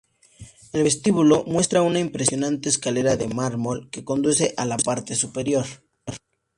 El 0.73 0.81
vestíbulo 0.81 1.43
muestra 1.45 1.83
una 1.83 1.99
impresionante 1.99 2.69
escalera 2.69 3.17
de 3.17 3.27
mármol 3.27 3.87
que 3.91 4.03
conduce 4.03 4.51
a 4.57 4.65
la 4.65 4.77
parte 4.77 5.13
superior. 5.15 5.67